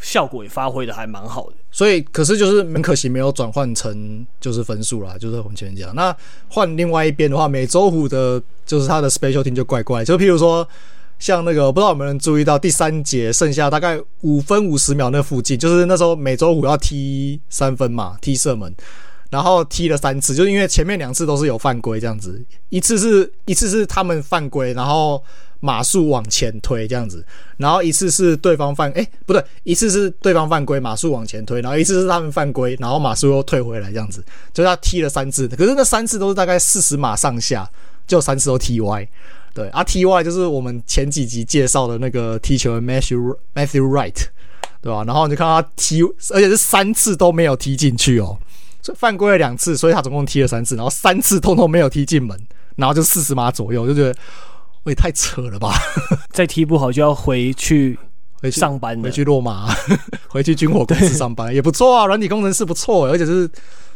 [0.00, 5.94] 效果也发挥的还蛮好的，所以可是就是很可惜没有转换成就是分数啦，就是我们前面讲。
[5.94, 6.14] 那
[6.48, 10.66] 换另外一边的话，美洲虎的就是他的 special team 就怪怪，就譬如说
[11.18, 18.72] 像那个不知道有没有人注意到第三节剩下大概五分五十秒那附近，就是那时候美洲虎要踢三分嘛，踢射门，
[19.30, 25.22] 然后踢了三次，就是因为前面两次都是有犯规这样子，一次是一次是他们犯规，然后。
[25.60, 37.68] 码数往前推这样子，然后一次是对方犯，哎，不对，一次是对方犯规，码数往前推，然后一次是他们犯规，然后码数又退回来这样子，就他踢了三次，可是那三次都是大概四十码上下，
[38.06, 39.04] 就三次都踢歪，
[39.52, 44.26] 对，啊踢歪就是我们前几集介绍的那个踢球的 Matthew Matthew Wright，
[44.80, 45.02] 对吧？
[45.04, 48.38] 然后你就看他踢，而且是三次都没有踢进去哦，
[48.94, 52.38] 犯规了两次，所以他总共踢了三次，然后三次通通没有踢进门，
[52.76, 54.14] 然后就四十码左右，就觉得
[54.84, 54.90] 我。
[54.90, 55.74] 也太扯了吧！
[56.32, 57.98] 再踢不好就要回去
[58.40, 59.68] 回上班，回去落马，
[60.28, 62.06] 回去军火公司上班也不错啊。
[62.06, 63.46] 软体工程师不错，而且是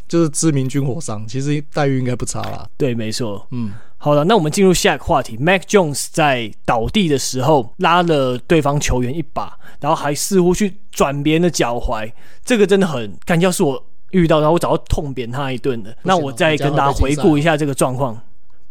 [0.06, 2.68] 就是知名军火商，其实待遇应该不差啦。
[2.76, 3.46] 对，没错。
[3.52, 5.38] 嗯，好了，那我们进入下一个话题。
[5.38, 12.12] Mac Jones 在倒地的时候拉了对方球员一把，然后还似乎去转别人的脚踝，
[12.44, 13.40] 这个真的很干。
[13.40, 13.82] 要是我
[14.12, 15.94] 遇到，然后我早就痛扁他一顿的。
[16.05, 18.18] 那我再跟大家回顾一下这个状况。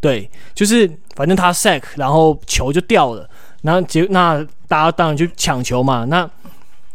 [0.00, 3.28] 对，就是反正他 sack，然后球就掉了，
[3.60, 6.04] 然后结那大家当然就抢球嘛。
[6.06, 6.28] 那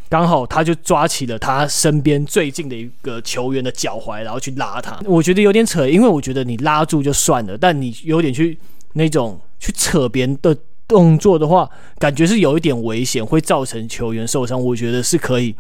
[0.10, 5.00] 刚好他就抓起了他身边最近的一个球员的脚踝，然后去拉他。
[5.06, 8.58] 我觉得有点扯，因为我觉得你拉住就算了，但你有点去
[8.94, 14.62] 那种去扯别人的动作的话，感觉是有一点危险，会造成球员受伤。
[14.62, 15.56] 我觉得是可以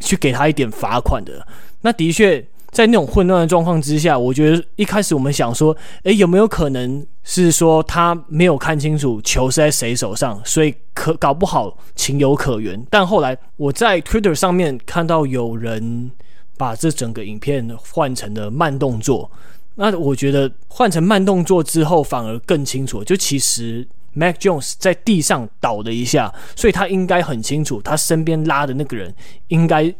[0.00, 1.46] 去给他一点罚款的。
[1.82, 2.44] 那的确。
[2.72, 12.82] 在那种混乱的状况之下，我觉得一开始我们想说，诶，有没有可能是说他没有看清楚球是在谁手上，所以可搞不好情有可原。
[12.88, 16.10] 但后来我在 Twitter 上面看到有人
[16.56, 19.30] 把这整个影片换成了慢动作，
[19.74, 29.14] 那我觉得换成慢动作之后反而更清楚，就其实 Mac Jones 在地上倒了一下，所以他应该很清楚，他身边拉的那个人
[29.48, 29.94] 应该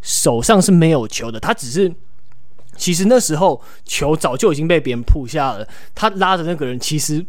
[0.00, 1.92] 手上是没有球的，他只是
[2.76, 7.24] 其实那时候球早就已经被别人扑下了，他拉的那个人其实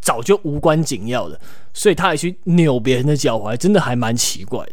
[0.00, 1.40] 早就无关紧要的，
[1.72, 4.72] 所以他还去扭别人的脚踝，真的还蛮奇怪的。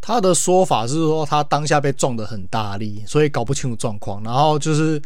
[0.00, 5.00] 他的说法是说，他当下被撞得很大力，所以搞不清楚状况，然后就是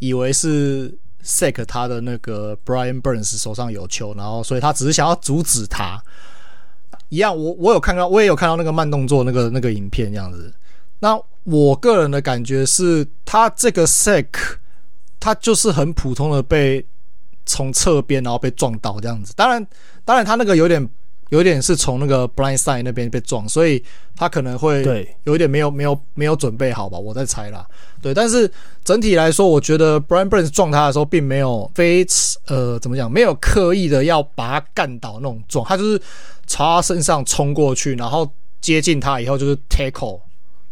[0.00, 0.92] 以为是
[1.24, 6.02] Sack 他的那个 Brian Burns 手上有球，然后所以他只是想要阻止他。
[7.08, 10.52] 一样，我我有看到，我也有看到那个慢动作那个那个影片这样子。
[11.02, 14.28] 那我个人的感觉是，他这个 Sack
[15.18, 16.86] 他就是很普通的被
[17.44, 19.34] 从侧边然后被撞到这样子。
[19.34, 19.66] 当然，
[20.04, 20.88] 当然他那个有点。
[21.32, 23.82] 有点是从那个 blind side 那边被撞，所以
[24.14, 24.84] 他可能会
[25.24, 27.66] 有一点没有没有没有准备好吧，我在猜啦。
[28.02, 28.46] 对，但是
[28.84, 32.06] 整体来说，我觉得 Brian Burns 撞他的时候，并没有非
[32.48, 35.98] 呃怎么讲，没有刻意的要把他干倒那种撞，他就是
[36.46, 40.20] 朝他身上冲过去，然后接近他以后就是 tackle，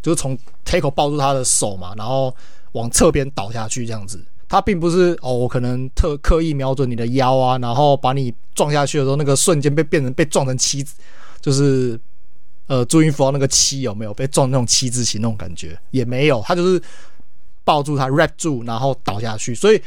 [0.01, 2.35] 就是从 tackle 抱住他的手嘛，然后
[2.71, 4.23] 往侧边倒下去这样子。
[4.49, 10.85] 他并不是哦，我可能特刻意瞄准你的腰啊，然后把你撞下去的时候，那个瞬间被变成被撞成七，
[11.39, 11.97] 就是
[12.67, 16.81] 呃朱云福那个七有没有被撞那种七字形那种感觉也没有，他就是
[17.63, 19.55] 抱住他 wrap 住，然后倒下去。
[19.55, 19.81] 所以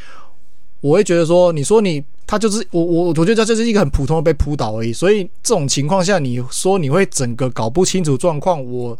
[0.80, 4.94] 我会觉得说，你说你他就是我我我觉得这是一个很普通的被扑倒而已。
[4.94, 8.98] 所以这种情况下，你说你会整个搞不清楚状况，我。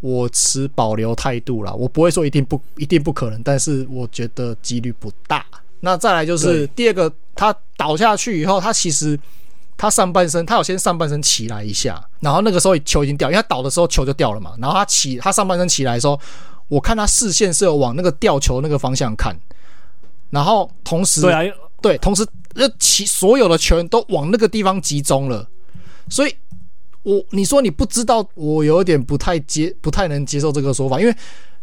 [0.00, 5.44] 我持保留态度啦，我不会说一定不一定不可能，但是我觉得几率不大。
[5.80, 9.18] 那再来就是第二个，他倒下去以后，他其实
[9.76, 14.54] 他上半身他有先上半身起来一下，然后那个时候球已经掉，因为他倒的时候球就掉了嘛。
[14.58, 16.18] 然后他起他上半身起来的时候，
[16.68, 19.38] 我看他视线是有往那个吊球那个方向看，
[20.30, 21.42] 然后同时对啊，
[21.80, 25.48] 对，同时那其所有的球员都往那个地方集中了，
[26.08, 26.34] 所以。
[27.06, 31.14] 我你说你不知道，我有点不太接，不太能接受这个说法，因为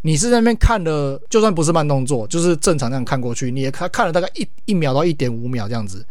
[0.03, 6.05] 你是在那边看了，就算不是慢动作，就是正常这样看过去，你也看看了大概一一秒到一点五秒这样子，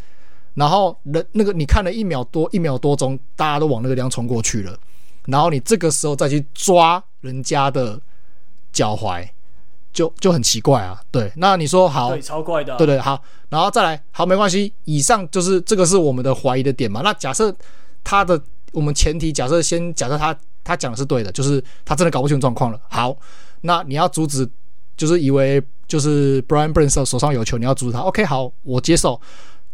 [0.52, 4.78] 然后人那个你看了一秒多一秒多钟，大家都往那个地方冲过去了，
[5.24, 7.98] 然后你这个时候再去抓人家的
[8.70, 9.26] 脚踝，
[9.94, 11.00] 就就很奇怪啊。
[11.10, 17.00] 对，那你说好，对，超怪的啊，对对好，然后再来好没关系，以上就是这个是我们的怀疑的点嘛。
[17.02, 17.50] 那假设
[18.04, 18.38] 他的。
[18.72, 22.80] 我们前提假设先假设他他讲的是对的，就是他真的搞不清楚状况了。
[22.88, 23.16] 好，
[23.60, 24.48] 那你要阻止，
[24.96, 28.00] 就是以为就是 Brian Burns 手上有球，你要阻止他。
[28.00, 29.20] OK，好，我接受。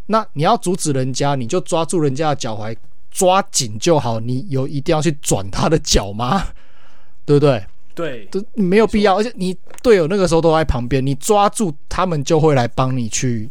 [0.06, 2.76] 那你要阻止人家，你就抓住人家的脚踝，
[3.10, 4.18] 抓紧就好。
[4.18, 6.48] 你有一定要去转他的脚吗？
[7.24, 7.64] 对不对？
[7.94, 9.18] 对，都没有必要。
[9.18, 13.50] 而且你队友那个时候都在旁边，你抓住他们就会来帮你去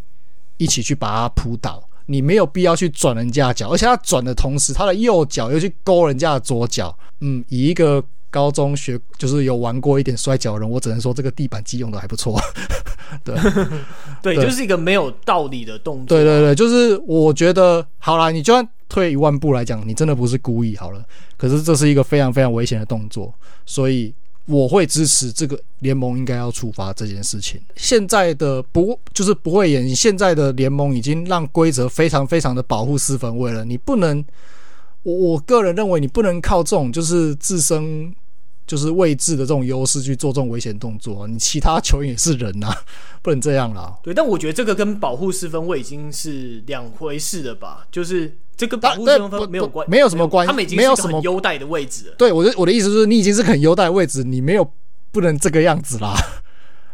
[0.57, 1.86] 一起去把他扑倒。
[2.07, 6.93] 你没有必要去转人家的脚，而且他转的同时，他的右脚又去勾人家的左脚。
[7.21, 12.39] 嗯，以一个高中学就是有玩过一点摔跤的人，我只能说这个地板技用的还不错。
[13.23, 13.35] 对，
[14.21, 16.17] 对，对，就是一个没有道理的动作。
[16.17, 21.03] 对对对，就是我觉得好啦，你就算退一万步来讲，你真的不是故意好了，
[21.37, 23.33] 可是这是一个非常非常危险的动作，
[23.65, 24.13] 所以。
[24.47, 27.59] 我会支持这个联盟应该要处罚这件事情。
[27.75, 33.65] 现在的不就是不会演，现在的联盟已经让规则非常非常的保护四分卫了。
[33.65, 34.23] 你不能，
[35.03, 38.15] 我我个人认为你不能靠这种就是自身
[38.65, 41.27] 就是位置的这种优势去做这种危险动作。
[41.27, 42.73] 你其他球员也是人呐，
[43.21, 43.97] 不能这样啦。
[44.01, 47.85] 对，但我觉得这个跟保护四分卫已经是两回事了吧？
[47.91, 48.37] 就是。
[48.57, 52.15] 这个保护四分卫没有关，没有什么关系，他们已经没有什么优待的位置了。
[52.17, 54.67] 对，我的我的意思就是，你已经是很优待的位置，你没有
[55.11, 56.15] 不能这个样子啦，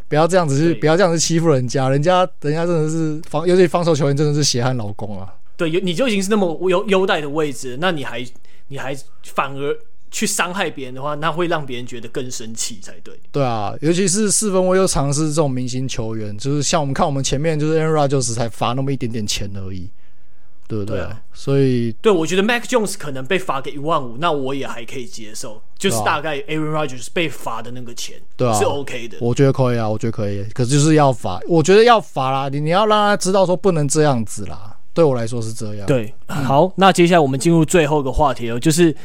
[0.10, 5.34] 不要这样子去，不要这样子欺负人家，人家人家真的是防，尤其防守球员真的是血汗劳工啊。
[5.56, 8.26] 对，你就已经是那么优优待的位置，那你还
[8.68, 9.78] 你还反而
[10.12, 13.14] 去伤害别人的话，那会让别人觉得更生气才对。
[13.32, 19.90] 对啊，尤其是四分卫又尝试这种明星球员，就是像我们看我们前面就是 Aaron Rodgers 才罚那么一点点钱而已。
[20.74, 20.98] 对不对？
[20.98, 29.18] 对啊，所以对我觉得 Mac Jones 可能被罚个一万五，那我也还可以接受，就是大概 Aaron Rodgers 被罚的那个钱，对啊，是 OK 的。
[29.22, 34.78] 我觉得可以啊，我觉得可以，可是就是要罚，我觉得要罚啦，你你要让他知道说不能这样子啦。
[34.94, 35.88] 对我来说是这样。
[35.88, 38.96] 对，好，那接下来我们进入最后一个话题了，就是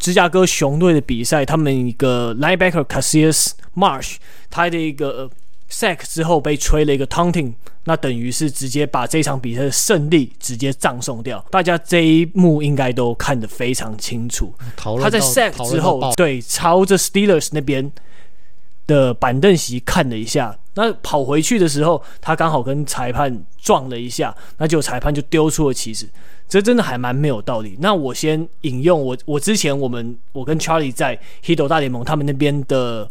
[0.00, 4.16] 芝加哥熊队的比赛，他们一个 Linebacker Cassius Marsh
[4.50, 5.30] 他的一个
[5.70, 7.54] sack 之后被吹了一个 taunting。
[7.88, 11.38] 那等于是直接把这场比赛的胜利直接葬送掉。
[11.52, 14.52] 大家这一幕应该都看得非常清楚。
[14.76, 17.92] 他在 sack 之后，对，朝着 Steelers 那边
[18.88, 26.08] 的板凳席看了一下，那跑回去的时候，他刚好跟裁判撞了一下，那就裁判就丢出了旗子，
[26.48, 27.76] 这真的还蛮没有道理。
[27.78, 33.08] 那我先引用我我之前我们我跟 Charlie 在 Hito 大联盟他们那边的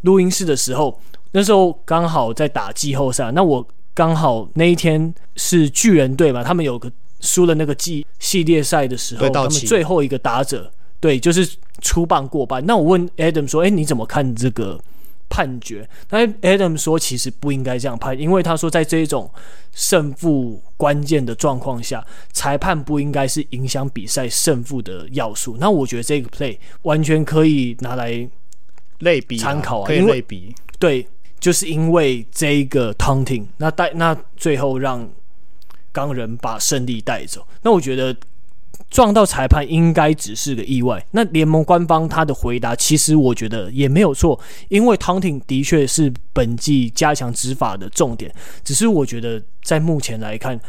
[0.00, 1.00] 录音室的时候，
[1.32, 11.48] 那时候刚好在打季后赛，那我刚好那一天是巨人队嘛，他们有个输了那个季系列赛的时候，他们最后一个打者对就是
[11.80, 12.64] 出棒过半。
[12.66, 14.80] 那我问 Adam 说：“哎，你怎么看这个？”
[15.28, 19.28] 判决，那 Adam 说其实不应该这样判，因为他说在这一种
[19.72, 22.02] 胜负关键的状况下，
[22.32, 25.56] 裁判不应该是影响比赛胜负的要素。
[25.58, 28.26] 那我觉得这个 play 完全可以拿来
[29.00, 30.54] 类比参考啊，可以类比。
[30.78, 31.04] 对，
[31.46, 35.08] 就是因为这一个 taunting，那带那最后让
[35.92, 37.46] 钢人把胜利带走。
[37.62, 38.16] 那我觉得。
[38.90, 41.04] 撞到裁判应该只是个意外。
[41.10, 44.38] 那联盟官方他的回答，其实我觉得也没有错，
[44.68, 48.32] 因为 taunting 的确是本季加强执法的重点。
[48.62, 50.60] 只是我觉得在目前来看，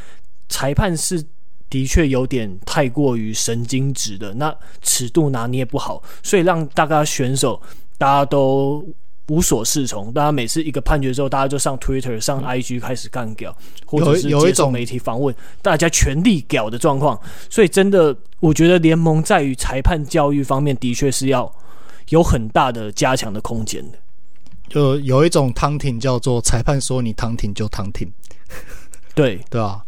[0.49, 1.23] 裁判是
[1.69, 7.61] 的确有点太过于神经质的，那尺度拿捏不好，所以让大家选手
[7.97, 8.83] 大家都。
[9.29, 13.53] 无所适从，大家每次一个判决之后，大家就上 Twitter、上 IG 开始干屌，
[13.85, 17.19] 或者是接受媒体访问，大家全力屌的状况。
[17.49, 21.53] 所以，真的，我觉得联盟在于裁判教育方面，的确是要
[22.07, 23.97] 有很大的加强的空间的。
[24.69, 28.09] 就有一种 taunting 叫做裁判说你 taunting 就 taunting，
[29.13, 29.83] 对 对啊。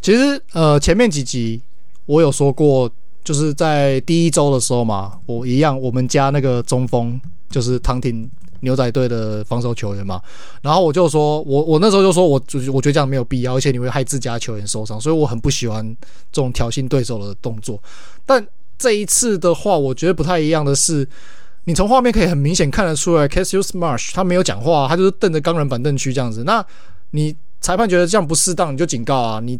[0.00, 1.60] 其实，呃，前面几集
[2.04, 2.88] 我有说过，
[3.24, 7.20] 就是在第一周的时候嘛，我一样，我们家那个中锋
[7.50, 8.28] 就是 taunting。
[8.66, 10.20] 牛仔队的防守球员嘛，
[10.60, 15.96] 然后我就说，我我那时候就说我，我我觉得这样没有必要，而且你会害自家球员受伤，所以我很不喜欢
[16.32, 17.80] 这种挑衅对手的动作。
[18.26, 18.44] 但
[18.76, 21.08] 这一次的话，我觉得不太一样的是，
[21.64, 26.42] 你从画面可以很明显看得出来，Cassius Marsh 他没有讲话，他就是瞪着钢人板凳区这样子。
[26.42, 26.64] 那
[27.12, 29.58] 你裁判觉得这样不适当，你就警告啊，你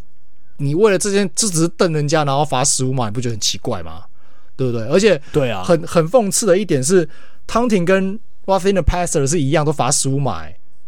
[0.56, 4.02] 你为了这件这只是瞪人家，然后罚十五码，你不觉得很奇怪吗？
[4.56, 4.86] 对不对？
[4.88, 7.08] 而且对啊，很很讽刺的一点是，
[7.46, 10.46] 汤廷跟 Roughing the passer 是一样，都罚十五码。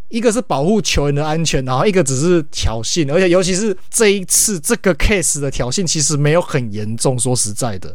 [0.08, 7.18] 一个是保护球员的安全，然后一个只是挑衅，而且尤其是这一次这个 case 的挑衅，其实没有很严重。
[7.18, 7.94] 说实在的，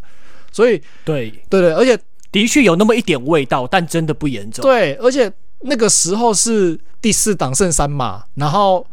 [0.51, 1.99] 所以对对对，而且
[2.31, 4.61] 的确有那么一点味道，但真的不严重。
[4.61, 8.85] 对，而且那个时候是第四档剩三码，然后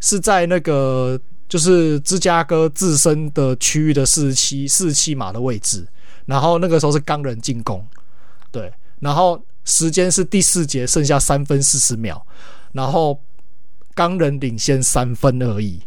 [0.00, 1.20] 是在那个
[1.50, 5.86] 就是芝加哥自身的区域的四十七四十七码的位置，
[6.24, 7.86] 然后那个时候是钢人进攻，
[8.50, 9.38] 对，然后。
[9.68, 12.20] 时间是第四节，剩下三分四十秒，
[12.72, 13.20] 然后
[13.94, 15.78] 钢人领先三分而已。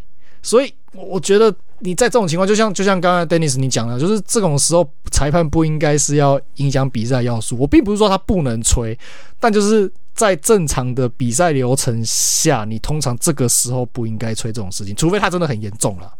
[0.43, 7.57] 所以我觉得你在这种情况，就像就像刚才 Dennis 你讲的，就是这种时候裁判不应该是要影响比赛要素。
[7.57, 8.97] 我并不是说他不能吹，
[9.39, 16.13] 但就是在正常的比赛流程下，你通常这个时候不应该吹这种事情，除非他真的很严重了。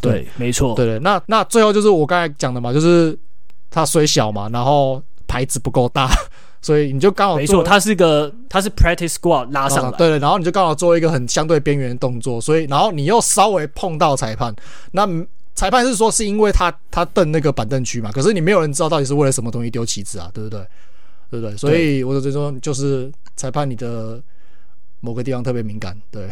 [0.00, 0.74] 对，对没错。
[0.74, 3.16] 对对，那那最后就是我刚才讲的嘛，就是
[3.70, 6.10] 他虽小嘛，然后牌子不够大。
[6.62, 14.54] 所以你就刚好没错，他是个他是 practice squad 拉上来，对对，然后你就刚好做一个很相对边缘的动作，所以然后你又稍微碰到裁判，
[14.92, 15.08] 那
[15.54, 20.60] 裁判是说是因为他他蹬那个板凳区嘛，可是你没有人知道到底是为了什么东西丢旗子啊，对不对？
[21.30, 21.56] 对不对？
[21.56, 24.20] 所以我就说就是裁判你的
[25.00, 26.28] 某个地方特别敏感，对，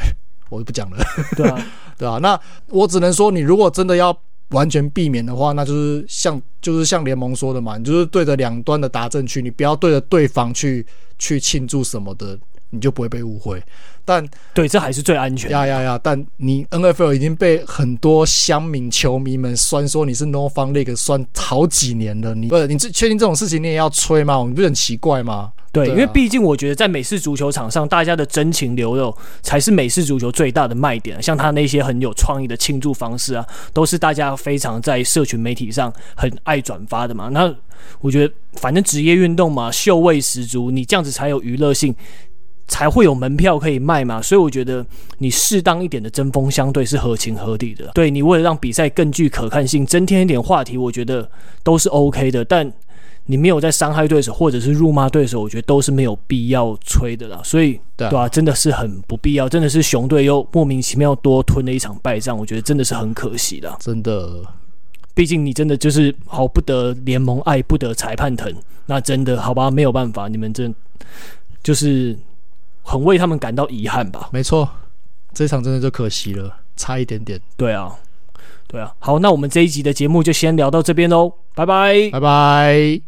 [0.51, 0.99] 我就不讲了，
[1.37, 1.67] 对啊，
[1.97, 4.17] 对啊，那我只能说你如果真的要。
[4.51, 10.87] 完全避免的话，那就是像就是像联盟说的嘛，你就是对着两端的达阵区，你不要对着对方去
[11.19, 12.39] 去庆祝什么的，
[12.71, 13.63] 你就不会被误会。
[14.05, 15.51] 但对，这还是最安全。
[15.51, 16.01] 呀呀呀！
[16.03, 24.43] 但你 NFL 已经被很多乡民球迷们酸说你是 No Fun League 酸好几年了，你不是你这确定这种事情你也要吹吗？
[24.49, 25.53] 你不是很奇怪吗？
[25.71, 31.23] 对，对啊、因为毕竟我觉得在美式足球场上，大家的真情流露才是美式足球最大的卖点。
[31.23, 33.45] 像他那些很有创意的庆祝方式啊，
[33.75, 37.29] 都是大家非常在社群媒体上很爱转发的嘛。
[37.29, 37.55] 那
[38.01, 41.95] 我觉得反正职业运动嘛，秀味十足，你这样子才有娱乐性，
[42.69, 44.23] 才会有门票可以卖嘛。
[44.23, 44.87] 所以我觉得
[45.19, 47.91] 你适当一点的针锋相对是合情合理的。
[47.95, 51.29] 对，你为了让比赛更具可看性，增添一点话题，我觉得
[51.63, 52.45] 都是 OK 的。
[52.45, 52.73] 但
[53.31, 57.39] 你没有在伤害对手，或者是辱骂对手，我觉得都是没有必要吹的啦。
[57.45, 59.47] 所以，对啊，真的是很不必要。
[59.47, 63.77] 真的是熊队又莫名其妙多吞了一场败仗，我觉得真的是很可惜的。
[63.81, 64.43] 真的，
[65.15, 68.51] 毕竟你真的就是好不得联盟爱，不得裁判疼。
[68.87, 70.75] 那真的好吧，没有办法，你们真
[71.63, 72.17] 就是
[72.89, 74.31] 很为他们感到遗憾吧。
[74.33, 74.67] 没错，
[75.35, 77.39] 这场真的就可惜了，差一点点。
[77.55, 77.95] 对啊，
[78.67, 78.95] 对啊。
[78.99, 83.03] 好，那我们这一集的节目就先聊到这边喽，拜拜，拜拜。